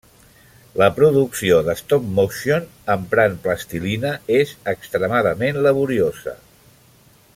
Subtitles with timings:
[0.81, 2.65] La producció de stop-motion
[2.95, 6.35] emprant plastilina és extremadament laboriosa.